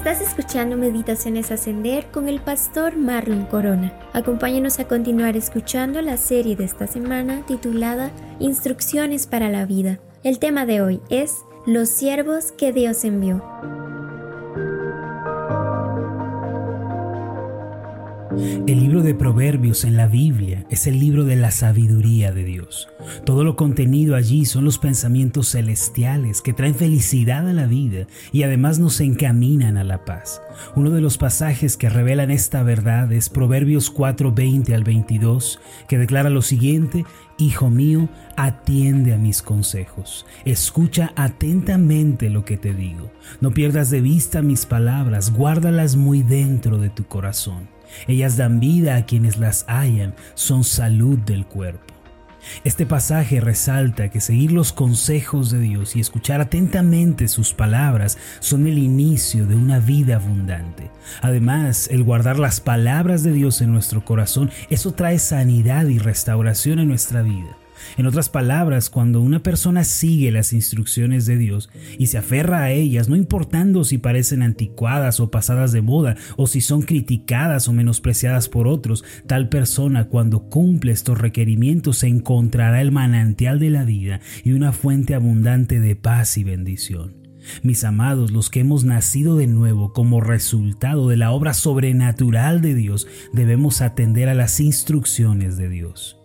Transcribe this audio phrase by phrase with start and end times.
[0.00, 3.92] Estás escuchando Meditaciones Ascender con el pastor Marlon Corona.
[4.14, 9.98] Acompáñanos a continuar escuchando la serie de esta semana titulada Instrucciones para la vida.
[10.22, 13.44] El tema de hoy es Los siervos que Dios envió.
[18.32, 22.88] El libro de Proverbios en la Biblia es el libro de la sabiduría de Dios.
[23.24, 28.44] Todo lo contenido allí son los pensamientos celestiales que traen felicidad a la vida y
[28.44, 30.40] además nos encaminan a la paz.
[30.76, 36.30] Uno de los pasajes que revelan esta verdad es Proverbios 4:20 al 22, que declara
[36.30, 37.04] lo siguiente,
[37.38, 44.02] Hijo mío, atiende a mis consejos, escucha atentamente lo que te digo, no pierdas de
[44.02, 49.64] vista mis palabras, guárdalas muy dentro de tu corazón ellas dan vida a quienes las
[49.68, 51.90] hallan, son salud del cuerpo.
[52.64, 58.66] Este pasaje resalta que seguir los consejos de Dios y escuchar atentamente sus palabras son
[58.66, 60.90] el inicio de una vida abundante.
[61.22, 66.78] Además, el guardar las palabras de Dios en nuestro corazón, eso trae sanidad y restauración
[66.78, 67.59] en nuestra vida.
[67.96, 72.70] En otras palabras, cuando una persona sigue las instrucciones de Dios y se aferra a
[72.70, 77.72] ellas, no importando si parecen anticuadas o pasadas de moda, o si son criticadas o
[77.72, 84.20] menospreciadas por otros, tal persona cuando cumple estos requerimientos encontrará el manantial de la vida
[84.44, 87.20] y una fuente abundante de paz y bendición.
[87.62, 92.74] Mis amados, los que hemos nacido de nuevo como resultado de la obra sobrenatural de
[92.74, 96.19] Dios, debemos atender a las instrucciones de Dios.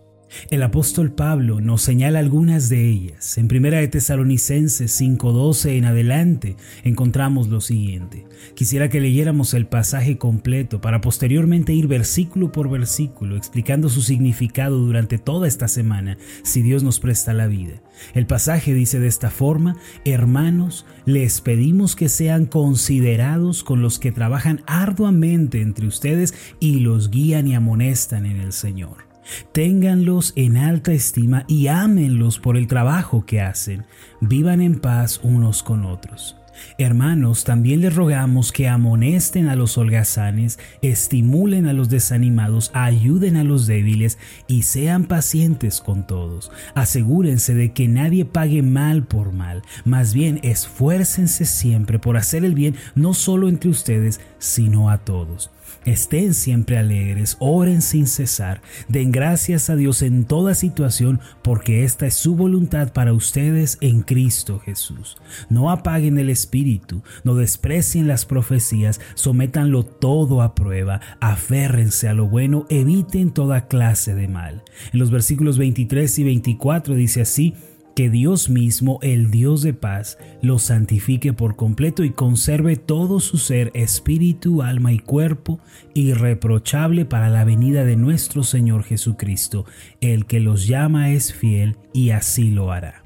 [0.50, 3.38] El apóstol Pablo nos señala algunas de ellas.
[3.38, 8.26] En 1 de Tesalonicenses 5:12 en adelante encontramos lo siguiente.
[8.54, 14.78] Quisiera que leyéramos el pasaje completo para posteriormente ir versículo por versículo explicando su significado
[14.78, 17.82] durante toda esta semana, si Dios nos presta la vida.
[18.14, 24.12] El pasaje dice de esta forma, hermanos, les pedimos que sean considerados con los que
[24.12, 29.05] trabajan arduamente entre ustedes y los guían y amonestan en el Señor.
[29.52, 33.84] Ténganlos en alta estima y ámenlos por el trabajo que hacen.
[34.20, 36.36] Vivan en paz unos con otros.
[36.78, 43.44] Hermanos, también les rogamos que amonesten a los holgazanes, estimulen a los desanimados, ayuden a
[43.44, 46.50] los débiles y sean pacientes con todos.
[46.74, 52.54] Asegúrense de que nadie pague mal por mal, más bien esfuércense siempre por hacer el
[52.54, 55.50] bien no solo entre ustedes, sino a todos.
[55.84, 62.06] Estén siempre alegres, oren sin cesar, den gracias a Dios en toda situación, porque esta
[62.06, 65.16] es su voluntad para ustedes en Cristo Jesús.
[65.48, 72.28] No apaguen el espíritu, no desprecien las profecías, sométanlo todo a prueba, aférrense a lo
[72.28, 74.64] bueno, eviten toda clase de mal.
[74.92, 77.54] En los versículos 23 y 24 dice así,
[77.96, 83.38] que Dios mismo, el Dios de paz, lo santifique por completo y conserve todo su
[83.38, 85.60] ser, espíritu, alma y cuerpo,
[85.94, 89.64] irreprochable para la venida de nuestro Señor Jesucristo.
[90.02, 93.02] El que los llama es fiel y así lo hará.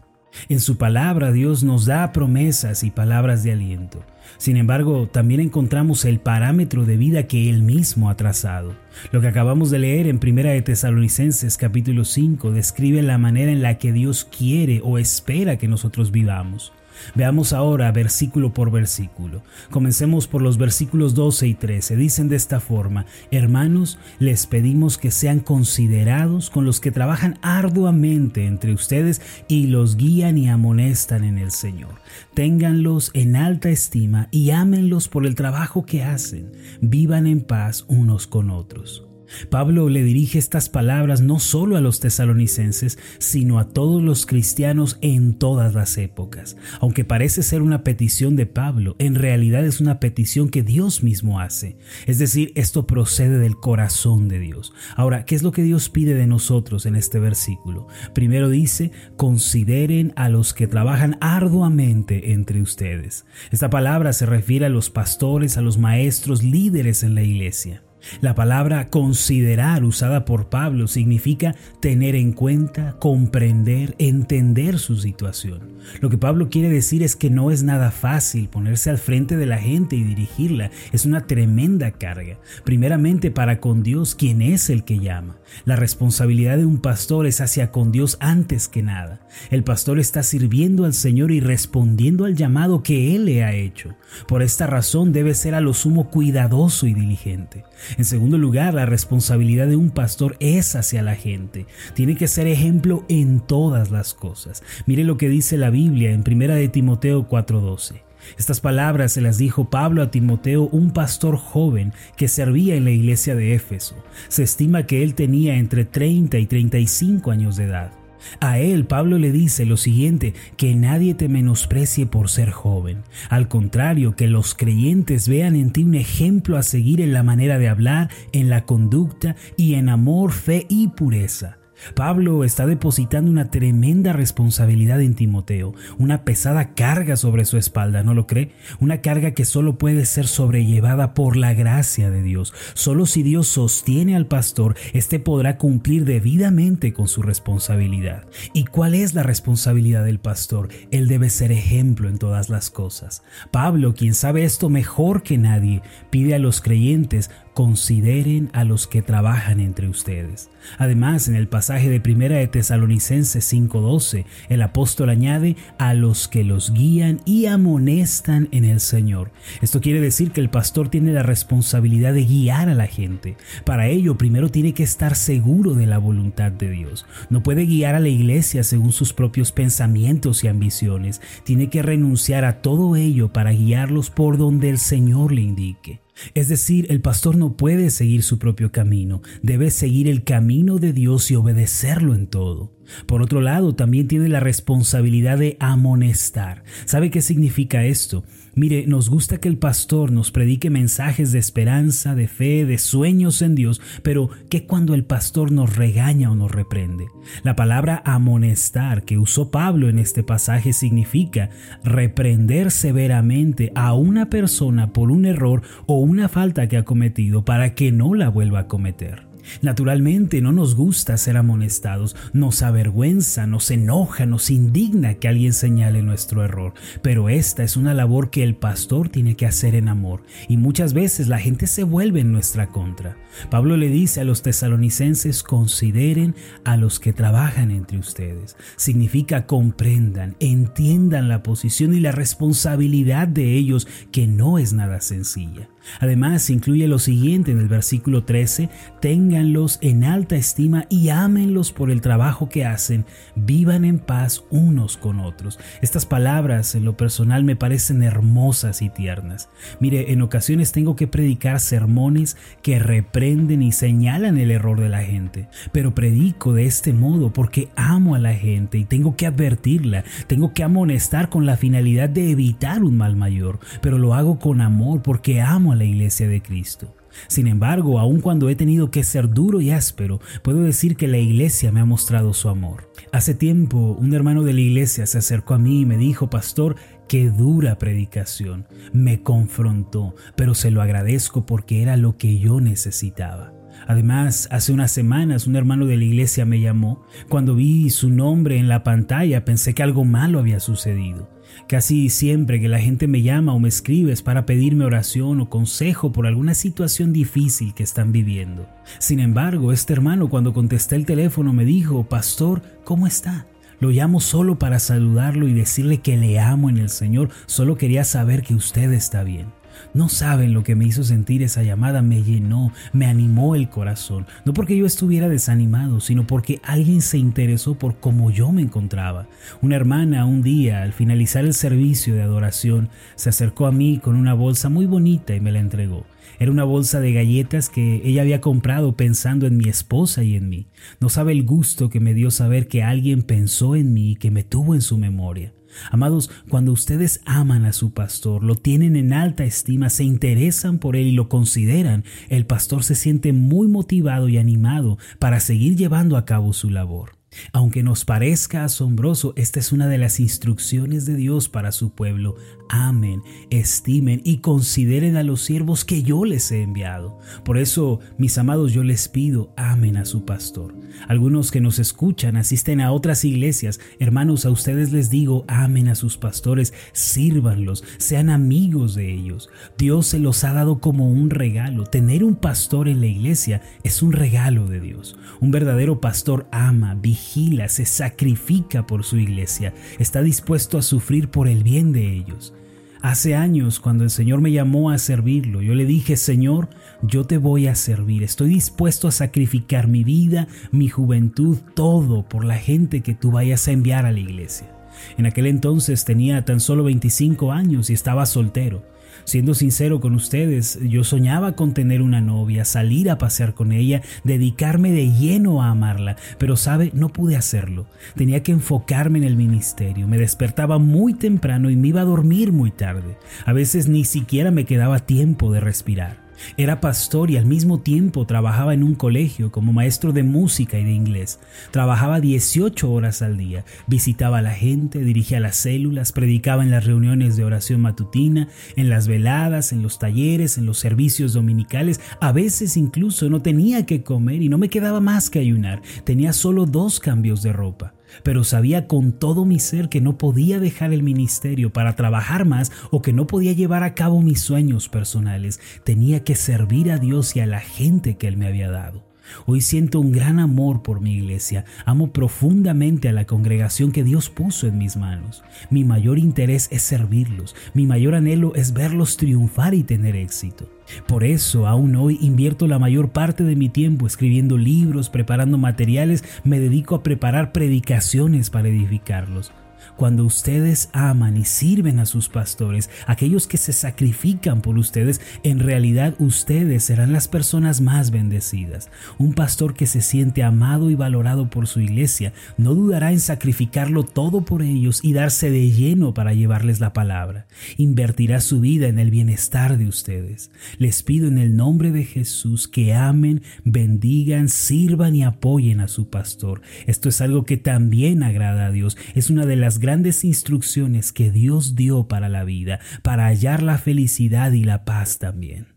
[0.49, 4.05] En su palabra Dios nos da promesas y palabras de aliento.
[4.39, 8.75] Sin embargo, también encontramos el parámetro de vida que Él mismo ha trazado.
[9.13, 13.63] Lo que acabamos de leer en 1 de Tesalonicenses capítulo 5 describe la manera en
[13.63, 16.73] la que Dios quiere o espera que nosotros vivamos.
[17.15, 19.43] Veamos ahora versículo por versículo.
[19.71, 21.97] Comencemos por los versículos 12 y 13.
[21.97, 28.47] Dicen de esta forma, hermanos, les pedimos que sean considerados con los que trabajan arduamente
[28.47, 32.01] entre ustedes y los guían y amonestan en el Señor.
[32.35, 36.53] Ténganlos en alta estima y ámenlos por el trabajo que hacen.
[36.81, 39.10] Vivan en paz unos con otros.
[39.49, 44.99] Pablo le dirige estas palabras no solo a los tesalonicenses, sino a todos los cristianos
[45.01, 46.57] en todas las épocas.
[46.81, 51.41] Aunque parece ser una petición de Pablo, en realidad es una petición que Dios mismo
[51.41, 51.77] hace.
[52.07, 54.73] Es decir, esto procede del corazón de Dios.
[54.97, 57.87] Ahora, ¿qué es lo que Dios pide de nosotros en este versículo?
[58.15, 63.25] Primero dice, consideren a los que trabajan arduamente entre ustedes.
[63.51, 67.83] Esta palabra se refiere a los pastores, a los maestros, líderes en la iglesia.
[68.21, 75.81] La palabra considerar usada por Pablo significa tener en cuenta, comprender, entender su situación.
[76.01, 79.47] Lo que Pablo quiere decir es que no es nada fácil ponerse al frente de
[79.47, 80.71] la gente y dirigirla.
[80.93, 82.39] Es una tremenda carga.
[82.65, 85.39] Primeramente para con Dios, quien es el que llama.
[85.65, 89.21] La responsabilidad de un pastor es hacia con Dios antes que nada.
[89.51, 93.95] El pastor está sirviendo al Señor y respondiendo al llamado que Él le ha hecho.
[94.27, 97.65] Por esta razón debe ser a lo sumo cuidadoso y diligente.
[97.99, 101.67] En segundo lugar, la responsabilidad de un pastor es hacia la gente.
[101.95, 104.63] Tiene que ser ejemplo en todas las cosas.
[104.87, 108.03] Mire lo que dice la Biblia en 1 de Timoteo 4:12.
[108.39, 112.91] Estas palabras se las dijo Pablo a Timoteo, un pastor joven que servía en la
[112.91, 113.97] iglesia de Éfeso.
[114.29, 118.00] Se estima que él tenía entre 30 y 35 años de edad.
[118.41, 122.99] A él Pablo le dice lo siguiente, que nadie te menosprecie por ser joven.
[123.29, 127.59] Al contrario, que los creyentes vean en ti un ejemplo a seguir en la manera
[127.59, 131.60] de hablar, en la conducta y en amor, fe y pureza.
[131.95, 138.15] Pablo está depositando una tremenda responsabilidad en Timoteo, una pesada carga sobre su espalda, ¿no
[138.15, 138.53] lo cree?
[138.81, 142.53] Una carga que solo puede ser sobrellevada por la gracia de Dios.
[142.75, 148.25] Solo si Dios sostiene al pastor, éste podrá cumplir debidamente con su responsabilidad.
[148.53, 150.69] ¿Y cuál es la responsabilidad del pastor?
[150.91, 153.23] Él debe ser ejemplo en todas las cosas.
[153.51, 159.03] Pablo, quien sabe esto mejor que nadie, pide a los creyentes consideren a los que
[159.03, 160.49] trabajan entre ustedes.
[160.79, 166.43] Además, en el pasaje de Primera de Tesalonicenses 5:12, el apóstol añade a los que
[166.43, 169.31] los guían y amonestan en el Señor.
[169.61, 173.37] Esto quiere decir que el pastor tiene la responsabilidad de guiar a la gente.
[173.67, 177.05] Para ello, primero tiene que estar seguro de la voluntad de Dios.
[177.29, 181.21] No puede guiar a la iglesia según sus propios pensamientos y ambiciones.
[181.45, 186.01] Tiene que renunciar a todo ello para guiarlos por donde el Señor le indique.
[186.35, 190.93] Es decir, el pastor no puede seguir su propio camino, debe seguir el camino de
[190.93, 192.73] Dios y obedecerlo en todo.
[193.07, 196.65] Por otro lado, también tiene la responsabilidad de amonestar.
[196.85, 198.25] ¿Sabe qué significa esto?
[198.55, 203.43] Mire, nos gusta que el pastor nos predique mensajes de esperanza, de fe, de sueños
[203.43, 207.07] en Dios, pero ¿qué cuando el pastor nos regaña o nos reprende?
[207.45, 211.51] La palabra amonestar que usó Pablo en este pasaje significa
[211.85, 217.75] reprender severamente a una persona por un error o una falta que ha cometido para
[217.75, 219.30] que no la vuelva a cometer.
[219.63, 226.03] Naturalmente no nos gusta ser amonestados, nos avergüenza, nos enoja, nos indigna que alguien señale
[226.03, 230.23] nuestro error, pero esta es una labor que el pastor tiene que hacer en amor
[230.49, 233.17] y muchas veces la gente se vuelve en nuestra contra.
[233.51, 236.35] Pablo le dice a los tesalonicenses consideren
[236.65, 238.57] a los que trabajan entre ustedes.
[238.77, 245.69] Significa comprendan, entiendan la posición y la responsabilidad de ellos que no es nada sencilla.
[245.99, 248.69] Además, incluye lo siguiente en el versículo 13,
[249.01, 253.05] ténganlos en alta estima y ámenlos por el trabajo que hacen,
[253.35, 255.59] vivan en paz unos con otros.
[255.83, 259.49] Estas palabras en lo personal me parecen hermosas y tiernas.
[259.81, 265.03] Mire, en ocasiones tengo que predicar sermones que reprenden y señalan el error de la
[265.03, 270.05] gente, pero predico de este modo porque amo a la gente y tengo que advertirla,
[270.27, 274.61] tengo que amonestar con la finalidad de evitar un mal mayor, pero lo hago con
[274.61, 276.95] amor porque amo a la iglesia de Cristo.
[277.29, 281.19] Sin embargo, aun cuando he tenido que ser duro y áspero, puedo decir que la
[281.19, 282.91] iglesia me ha mostrado su amor.
[283.13, 286.77] Hace tiempo, un hermano de la iglesia se acercó a mí y me dijo, Pastor,
[287.09, 288.67] qué dura predicación.
[288.93, 293.53] Me confrontó, pero se lo agradezco porque era lo que yo necesitaba.
[293.87, 297.03] Además, hace unas semanas un hermano de la iglesia me llamó.
[297.29, 301.29] Cuando vi su nombre en la pantalla pensé que algo malo había sucedido.
[301.69, 305.49] Casi siempre que la gente me llama o me escribe es para pedirme oración o
[305.49, 308.69] consejo por alguna situación difícil que están viviendo.
[308.99, 313.47] Sin embargo, este hermano cuando contesté el teléfono me dijo, Pastor, ¿cómo está?
[313.81, 318.05] Lo llamo solo para saludarlo y decirle que le amo en el Señor, solo quería
[318.05, 319.47] saber que usted está bien.
[319.95, 324.27] No saben lo que me hizo sentir esa llamada, me llenó, me animó el corazón,
[324.45, 329.29] no porque yo estuviera desanimado, sino porque alguien se interesó por cómo yo me encontraba.
[329.63, 334.17] Una hermana un día, al finalizar el servicio de adoración, se acercó a mí con
[334.17, 336.07] una bolsa muy bonita y me la entregó.
[336.39, 340.49] Era una bolsa de galletas que ella había comprado pensando en mi esposa y en
[340.49, 340.69] mí.
[340.99, 344.31] No sabe el gusto que me dio saber que alguien pensó en mí y que
[344.31, 345.53] me tuvo en su memoria.
[345.91, 350.97] Amados, cuando ustedes aman a su pastor, lo tienen en alta estima, se interesan por
[350.97, 356.17] él y lo consideran, el pastor se siente muy motivado y animado para seguir llevando
[356.17, 357.20] a cabo su labor.
[357.53, 362.37] Aunque nos parezca asombroso, esta es una de las instrucciones de Dios para su pueblo.
[362.69, 367.19] Amen, estimen y consideren a los siervos que yo les he enviado.
[367.45, 370.75] Por eso, mis amados, yo les pido, amen a su pastor.
[371.09, 373.81] Algunos que nos escuchan asisten a otras iglesias.
[373.99, 379.51] Hermanos, a ustedes les digo, amen a sus pastores, sírvanlos, sean amigos de ellos.
[379.79, 381.85] Dios se los ha dado como un regalo.
[381.85, 385.17] Tener un pastor en la iglesia es un regalo de Dios.
[385.41, 387.20] Un verdadero pastor ama, vigila,
[387.69, 392.55] se sacrifica por su iglesia, está dispuesto a sufrir por el bien de ellos.
[393.03, 396.69] Hace años, cuando el Señor me llamó a servirlo, yo le dije, Señor,
[397.03, 402.45] yo te voy a servir, estoy dispuesto a sacrificar mi vida, mi juventud, todo por
[402.45, 404.77] la gente que tú vayas a enviar a la iglesia.
[405.17, 408.83] En aquel entonces tenía tan solo 25 años y estaba soltero.
[409.25, 414.03] Siendo sincero con ustedes, yo soñaba con tener una novia, salir a pasear con ella,
[414.25, 417.87] dedicarme de lleno a amarla, pero sabe, no pude hacerlo.
[418.17, 422.53] Tenía que enfocarme en el ministerio, me despertaba muy temprano y me iba a dormir
[422.53, 423.17] muy tarde.
[423.45, 426.30] A veces ni siquiera me quedaba tiempo de respirar.
[426.57, 430.85] Era pastor y al mismo tiempo trabajaba en un colegio como maestro de música y
[430.85, 431.41] de inglés.
[431.71, 436.85] Trabajaba 18 horas al día, visitaba a la gente, dirigía las células, predicaba en las
[436.85, 442.01] reuniones de oración matutina, en las veladas, en los talleres, en los servicios dominicales.
[442.21, 445.83] A veces incluso no tenía que comer y no me quedaba más que ayunar.
[446.05, 450.61] Tenía solo dos cambios de ropa pero sabía con todo mi ser que no podía
[450.61, 454.89] dejar el ministerio para trabajar más o que no podía llevar a cabo mis sueños
[454.89, 455.61] personales.
[455.85, 459.10] Tenía que servir a Dios y a la gente que Él me había dado.
[459.47, 464.31] Hoy siento un gran amor por mi iglesia, amo profundamente a la congregación que Dios
[464.31, 465.43] puso en mis manos.
[465.71, 470.69] Mi mayor interés es servirlos, mi mayor anhelo es verlos triunfar y tener éxito.
[471.07, 476.25] Por eso aún hoy invierto la mayor parte de mi tiempo escribiendo libros, preparando materiales,
[476.45, 479.53] me dedico a preparar predicaciones para edificarlos.
[479.97, 485.59] Cuando ustedes aman y sirven a sus pastores, aquellos que se sacrifican por ustedes, en
[485.59, 488.91] realidad ustedes serán las personas más bendecidas.
[489.19, 494.03] Un pastor que se siente amado y valorado por su iglesia no dudará en sacrificarlo
[494.03, 497.47] todo por ellos y darse de lleno para llevarles la palabra.
[497.77, 500.51] Invertirá su vida en el bienestar de ustedes.
[500.79, 506.09] Les pido en el nombre de Jesús que amen, bendigan, sirvan y apoyen a su
[506.09, 506.63] pastor.
[506.87, 508.97] Esto es algo que también agrada a Dios.
[509.15, 513.79] Es una de las grandes instrucciones que Dios dio para la vida, para hallar la
[513.79, 515.69] felicidad y la paz también.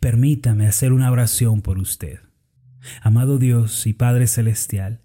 [0.00, 2.20] Permítame hacer una oración por usted.
[3.00, 5.02] Amado Dios y Padre Celestial,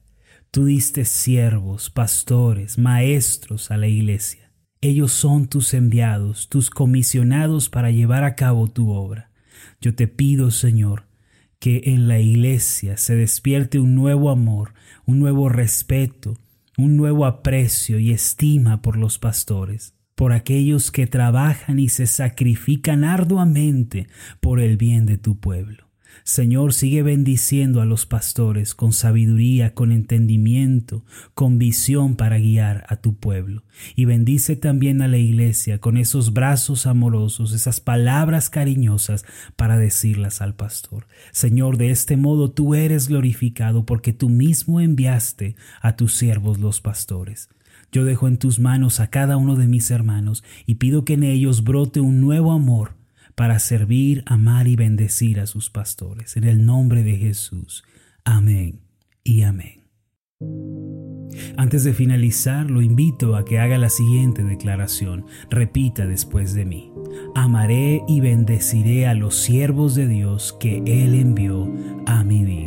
[0.51, 4.51] tú diste siervos, pastores, maestros a la iglesia.
[4.81, 9.31] Ellos son tus enviados, tus comisionados para llevar a cabo tu obra.
[9.81, 11.07] Yo te pido, Señor,
[11.59, 14.73] que en la iglesia se despierte un nuevo amor,
[15.05, 16.37] un nuevo respeto,
[16.77, 23.03] un nuevo aprecio y estima por los pastores, por aquellos que trabajan y se sacrifican
[23.03, 24.07] arduamente
[24.39, 25.86] por el bien de tu pueblo.
[26.23, 32.97] Señor, sigue bendiciendo a los pastores con sabiduría, con entendimiento, con visión para guiar a
[32.97, 33.63] tu pueblo.
[33.95, 40.41] Y bendice también a la iglesia con esos brazos amorosos, esas palabras cariñosas para decirlas
[40.41, 41.07] al pastor.
[41.31, 46.81] Señor, de este modo tú eres glorificado porque tú mismo enviaste a tus siervos los
[46.81, 47.49] pastores.
[47.91, 51.23] Yo dejo en tus manos a cada uno de mis hermanos y pido que en
[51.23, 52.97] ellos brote un nuevo amor
[53.37, 56.37] para servir, amar y bendecir a sus pastores.
[56.37, 57.83] En el nombre de Jesús.
[58.25, 58.81] Amén
[59.23, 59.83] y amén.
[61.55, 65.27] Antes de finalizar, lo invito a que haga la siguiente declaración.
[65.51, 66.91] Repita después de mí.
[67.35, 71.71] Amaré y bendeciré a los siervos de Dios que Él envió
[72.07, 72.66] a mi vida.